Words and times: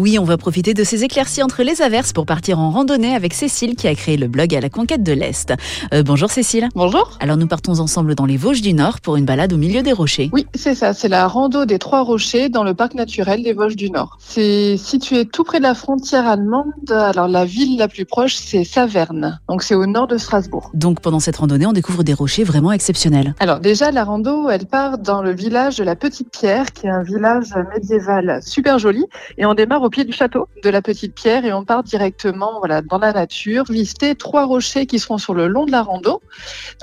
Oui, 0.00 0.18
on 0.18 0.24
va 0.24 0.38
profiter 0.38 0.72
de 0.72 0.82
ces 0.82 1.04
éclaircies 1.04 1.42
entre 1.42 1.62
les 1.62 1.82
averses 1.82 2.14
pour 2.14 2.24
partir 2.24 2.58
en 2.58 2.70
randonnée 2.70 3.14
avec 3.14 3.34
Cécile 3.34 3.76
qui 3.76 3.86
a 3.86 3.94
créé 3.94 4.16
le 4.16 4.28
blog 4.28 4.54
à 4.54 4.60
la 4.62 4.70
conquête 4.70 5.02
de 5.02 5.12
l'Est. 5.12 5.52
Euh, 5.92 6.02
bonjour 6.02 6.30
Cécile. 6.30 6.70
Bonjour. 6.74 7.18
Alors 7.20 7.36
nous 7.36 7.46
partons 7.46 7.80
ensemble 7.80 8.14
dans 8.14 8.24
les 8.24 8.38
Vosges 8.38 8.62
du 8.62 8.72
Nord 8.72 9.02
pour 9.02 9.16
une 9.16 9.26
balade 9.26 9.52
au 9.52 9.58
milieu 9.58 9.82
des 9.82 9.92
rochers. 9.92 10.30
Oui, 10.32 10.46
c'est 10.54 10.74
ça, 10.74 10.94
c'est 10.94 11.08
la 11.08 11.28
rando 11.28 11.66
des 11.66 11.78
Trois 11.78 12.00
Rochers 12.00 12.48
dans 12.48 12.64
le 12.64 12.72
parc 12.72 12.94
naturel 12.94 13.42
des 13.42 13.52
Vosges 13.52 13.76
du 13.76 13.90
Nord. 13.90 14.16
C'est 14.20 14.78
situé 14.78 15.26
tout 15.26 15.44
près 15.44 15.58
de 15.58 15.64
la 15.64 15.74
frontière 15.74 16.26
allemande. 16.26 16.72
Alors 16.90 17.28
la 17.28 17.44
ville 17.44 17.76
la 17.76 17.88
plus 17.88 18.06
proche, 18.06 18.36
c'est 18.36 18.64
Saverne. 18.64 19.38
Donc 19.50 19.62
c'est 19.62 19.74
au 19.74 19.84
nord 19.84 20.06
de 20.06 20.16
Strasbourg. 20.16 20.70
Donc 20.72 21.02
pendant 21.02 21.20
cette 21.20 21.36
randonnée, 21.36 21.66
on 21.66 21.74
découvre 21.74 22.04
des 22.04 22.14
rochers 22.14 22.44
vraiment 22.44 22.72
exceptionnels. 22.72 23.34
Alors 23.38 23.60
déjà, 23.60 23.90
la 23.90 24.04
rando, 24.04 24.48
elle 24.48 24.64
part 24.64 24.96
dans 24.96 25.20
le 25.20 25.34
village 25.34 25.76
de 25.76 25.84
la 25.84 25.94
Petite 25.94 26.30
Pierre, 26.30 26.72
qui 26.72 26.86
est 26.86 26.90
un 26.90 27.02
village 27.02 27.54
médiéval 27.74 28.40
super 28.42 28.78
joli. 28.78 29.04
Et 29.36 29.44
on 29.44 29.52
démarre 29.52 29.82
au 29.82 29.89
pied 29.90 30.04
du 30.04 30.12
château 30.12 30.48
de 30.62 30.70
la 30.70 30.82
Petite 30.82 31.14
Pierre 31.14 31.44
et 31.44 31.52
on 31.52 31.64
part 31.64 31.82
directement 31.82 32.58
voilà, 32.58 32.82
dans 32.82 32.98
la 32.98 33.12
nature, 33.12 33.64
visiter 33.64 34.14
trois 34.14 34.46
rochers 34.46 34.86
qui 34.86 34.98
seront 34.98 35.18
sur 35.18 35.34
le 35.34 35.48
long 35.48 35.66
de 35.66 35.72
la 35.72 35.82
rando, 35.82 36.22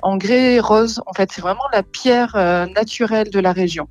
en 0.04 0.18
grès 0.18 0.60
rose. 0.60 1.02
En 1.06 1.14
fait, 1.14 1.32
c'est 1.32 1.42
vraiment 1.42 1.68
la 1.74 1.84
pierre 1.84 2.36
euh, 2.36 2.66
naturelle 2.68 3.30
de 3.30 3.40
la 3.40 3.52
région. 3.54 3.88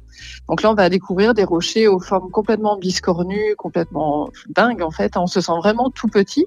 Donc 0.49 0.63
là, 0.63 0.71
on 0.71 0.75
va 0.75 0.89
découvrir 0.89 1.35
des 1.35 1.45
rochers 1.45 1.89
aux 1.89 2.01
formes 2.01 2.31
complètement 2.31 2.77
biscornues, 2.77 3.55
complètement 3.57 4.31
dingues 4.49 4.83
en 4.83 4.91
fait. 4.91 5.17
On 5.17 5.27
se 5.27 5.41
sent 5.41 5.57
vraiment 5.59 5.91
tout 5.91 6.09
petit. 6.09 6.47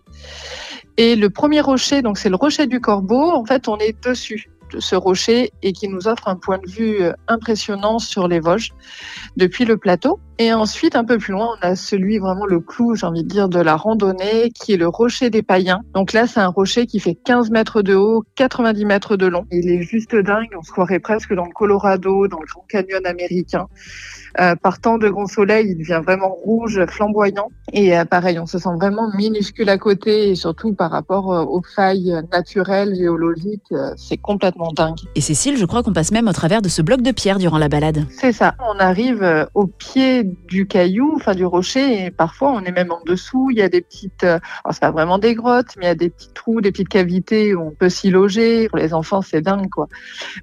Et 0.98 1.16
le 1.16 1.30
premier 1.30 1.62
rocher, 1.62 2.02
donc 2.02 2.18
c'est 2.18 2.30
le 2.30 2.36
rocher 2.36 2.68
du 2.68 2.82
Corbeau. 2.82 3.32
En 3.32 3.46
fait, 3.46 3.68
on 3.68 3.78
est 3.78 3.96
dessus 4.04 4.50
de 4.59 4.59
ce 4.80 4.96
rocher 4.96 5.52
et 5.64 5.74
qui 5.74 5.88
nous 5.88 6.08
offre 6.08 6.28
un 6.28 6.36
point 6.36 6.60
de 6.60 6.70
vue 6.70 7.02
euh, 7.02 7.14
impressionnant 7.28 8.00
sur 8.00 8.28
les 8.28 8.40
Vosges 8.40 8.74
depuis 9.38 9.66
le 9.66 9.78
plateau. 9.78 10.20
Et 10.42 10.54
ensuite, 10.54 10.96
un 10.96 11.04
peu 11.04 11.18
plus 11.18 11.34
loin, 11.34 11.50
on 11.58 11.68
a 11.68 11.76
celui 11.76 12.18
vraiment 12.18 12.46
le 12.46 12.62
clou, 12.62 12.96
j'ai 12.96 13.06
envie 13.06 13.24
de 13.24 13.28
dire, 13.28 13.50
de 13.50 13.60
la 13.60 13.76
randonnée, 13.76 14.52
qui 14.52 14.72
est 14.72 14.78
le 14.78 14.88
rocher 14.88 15.30
des 15.30 15.42
païens. 15.42 15.82
Donc 15.94 16.14
là, 16.14 16.28
c'est 16.28 16.40
un 16.40 16.48
rocher 16.48 16.86
qui 16.86 17.02
fait 17.02 17.16
15 17.16 17.52
mètres 17.52 17.82
de 17.82 17.96
haut, 17.96 18.24
90 18.36 18.86
mètres 18.86 19.18
de 19.18 19.28
long. 19.28 19.46
Il 19.52 19.70
est 19.70 19.82
juste 19.82 20.16
dingue, 20.16 20.48
on 20.58 20.64
se 20.64 20.72
croirait 20.72 21.00
presque 21.00 21.34
dans 21.34 21.44
le 21.44 21.52
Colorado, 21.52 22.30
dans 22.30 22.40
le 22.40 22.46
Grand 22.46 22.66
Canyon 22.70 23.06
américain. 23.06 23.68
Euh, 24.40 24.56
partant 24.56 24.98
de 24.98 25.10
grand 25.10 25.26
soleil, 25.26 25.72
il 25.72 25.78
devient 25.78 26.02
vraiment 26.04 26.30
rouge, 26.30 26.80
flamboyant. 26.88 27.50
Et 27.74 27.98
euh, 27.98 28.06
pareil, 28.06 28.40
on 28.40 28.46
se 28.46 28.60
sent 28.60 28.70
vraiment 28.76 29.10
minuscule 29.16 29.70
à 29.70 29.78
côté, 29.78 30.30
et 30.30 30.36
surtout 30.36 30.74
par 30.74 30.92
rapport 30.92 31.34
euh, 31.34 31.44
aux 31.44 31.64
failles 31.64 32.14
naturelles, 32.32 32.96
géologiques, 32.96 33.74
c'est 33.98 34.18
complètement 34.18 34.59
dingue. 34.68 35.00
Et 35.16 35.22
Cécile, 35.22 35.58
je 35.58 35.66
crois 35.66 35.84
qu'on 35.84 35.94
passe 35.94 36.12
même 36.12 36.28
au 36.28 36.34
travers 36.34 36.62
de 36.62 36.70
ce 36.70 36.82
bloc 36.82 37.02
de 37.02 37.12
pierre 37.12 37.40
durant 37.40 37.58
la 37.58 37.70
balade. 37.70 38.06
C'est 38.10 38.32
ça. 38.32 38.56
On 38.60 38.80
arrive 38.80 39.24
euh, 39.24 39.46
au 39.54 39.68
pied 39.68 40.24
du 40.48 40.68
caillou, 40.68 41.14
enfin 41.16 41.34
du 41.34 41.46
rocher, 41.46 42.06
et 42.06 42.12
parfois 42.12 42.52
on 42.52 42.64
est 42.64 42.72
même 42.72 42.92
en 42.92 43.02
dessous. 43.06 43.50
Il 43.52 43.58
y 43.58 43.62
a 43.62 43.70
des 43.70 43.82
petites, 43.82 44.24
euh, 44.24 44.40
alors 44.64 44.74
c'est 44.74 44.82
pas 44.82 44.92
vraiment 44.92 45.18
des 45.18 45.34
grottes, 45.34 45.76
mais 45.78 45.86
il 45.86 45.88
y 45.88 45.92
a 45.92 45.96
des 45.96 46.10
petits 46.10 46.30
trous, 46.34 46.62
des 46.62 46.72
petites 46.72 46.90
cavités 46.90 47.56
où 47.56 47.68
on 47.68 47.72
peut 47.72 47.90
s'y 47.90 48.10
loger. 48.10 48.68
Pour 48.70 48.78
les 48.78 48.94
enfants, 48.94 49.22
c'est 49.22 49.42
dingue, 49.42 49.70
quoi. 49.70 49.88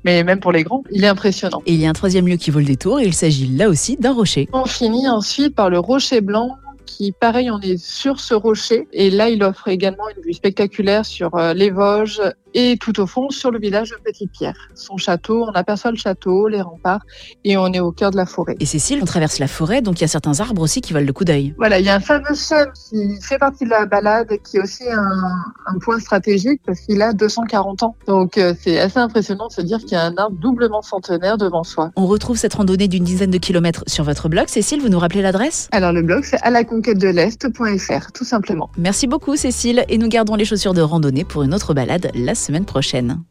Mais 0.04 0.24
même 0.24 0.40
pour 0.40 0.52
les 0.52 0.64
grands, 0.64 0.82
il 0.90 1.04
est 1.04 1.08
impressionnant. 1.08 1.62
Et 1.66 1.74
il 1.74 1.80
y 1.80 1.86
a 1.86 1.90
un 1.90 1.94
troisième 1.94 2.26
lieu 2.26 2.36
qui 2.36 2.50
vaut 2.50 2.60
le 2.60 2.64
détour 2.64 3.00
et 3.00 3.04
il 3.04 3.14
s'agit 3.14 3.46
là 3.46 3.68
aussi 3.68 3.96
d'un 3.96 4.12
rocher. 4.12 4.48
On 4.52 4.64
finit 4.64 5.08
ensuite 5.08 5.54
par 5.54 5.70
le 5.70 5.78
rocher 5.78 6.20
blanc 6.20 6.56
qui, 6.86 7.12
pareil, 7.12 7.50
on 7.50 7.60
est 7.60 7.76
sur 7.76 8.20
ce 8.20 8.34
rocher. 8.34 8.88
Et 8.92 9.10
là, 9.10 9.28
il 9.28 9.42
offre 9.42 9.68
également 9.68 10.08
une 10.16 10.22
vue 10.22 10.32
spectaculaire 10.32 11.04
sur 11.04 11.34
euh, 11.36 11.52
les 11.52 11.70
Vosges 11.70 12.22
et 12.56 12.78
tout 12.78 12.98
au 13.00 13.06
fond 13.06 13.28
sur 13.28 13.50
le 13.50 13.58
village 13.58 13.90
de 13.90 13.96
Petite 14.02 14.32
Pierre. 14.32 14.56
Son 14.74 14.96
château, 14.96 15.44
on 15.44 15.52
aperçoit 15.52 15.90
le 15.90 15.98
château, 15.98 16.48
les 16.48 16.62
remparts 16.62 17.02
et 17.44 17.58
on 17.58 17.66
est 17.72 17.80
au 17.80 17.92
cœur 17.92 18.10
de 18.10 18.16
la 18.16 18.24
forêt. 18.24 18.56
Et 18.60 18.64
Cécile, 18.64 18.98
on 19.02 19.04
traverse 19.04 19.38
la 19.38 19.46
forêt, 19.46 19.82
donc 19.82 19.98
il 19.98 20.00
y 20.00 20.04
a 20.04 20.08
certains 20.08 20.40
arbres 20.40 20.62
aussi 20.62 20.80
qui 20.80 20.94
valent 20.94 21.06
le 21.06 21.12
coup 21.12 21.26
d'œil. 21.26 21.54
Voilà, 21.58 21.78
il 21.78 21.84
y 21.84 21.90
a 21.90 21.94
un 21.94 22.00
fameux 22.00 22.34
chêne 22.34 22.68
qui 22.74 23.20
fait 23.20 23.38
partie 23.38 23.64
de 23.64 23.70
la 23.70 23.84
balade, 23.84 24.30
qui 24.42 24.56
est 24.56 24.60
aussi 24.60 24.88
un, 24.88 25.36
un 25.66 25.78
point 25.78 25.98
stratégique 25.98 26.62
parce 26.64 26.80
qu'il 26.80 27.02
a 27.02 27.12
240 27.12 27.82
ans. 27.82 27.94
Donc 28.06 28.38
euh, 28.38 28.54
c'est 28.58 28.78
assez 28.80 28.98
impressionnant 28.98 29.48
de 29.48 29.52
se 29.52 29.60
dire 29.60 29.78
qu'il 29.80 29.92
y 29.92 29.96
a 29.96 30.04
un 30.04 30.16
arbre 30.16 30.36
doublement 30.40 30.80
centenaire 30.80 31.36
devant 31.36 31.62
soi. 31.62 31.90
On 31.94 32.06
retrouve 32.06 32.38
cette 32.38 32.54
randonnée 32.54 32.88
d'une 32.88 33.04
dizaine 33.04 33.30
de 33.30 33.38
kilomètres 33.38 33.84
sur 33.86 34.04
votre 34.04 34.30
blog. 34.30 34.48
Cécile, 34.48 34.80
vous 34.80 34.88
nous 34.88 34.98
rappelez 34.98 35.20
l'adresse? 35.20 35.68
Alors 35.72 35.92
le 35.92 36.00
blog, 36.00 36.24
c'est 36.24 36.40
à 36.40 36.50
la 36.50 36.64
tout 38.12 38.24
simplement. 38.24 38.70
Merci 38.78 39.06
beaucoup 39.06 39.36
Cécile 39.36 39.84
et 39.88 39.98
nous 39.98 40.08
gardons 40.08 40.34
les 40.34 40.44
chaussures 40.44 40.74
de 40.74 40.82
randonnée 40.82 41.24
pour 41.24 41.42
une 41.42 41.54
autre 41.54 41.74
balade 41.74 42.10
la 42.14 42.34
semaine 42.34 42.64
prochaine. 42.64 43.22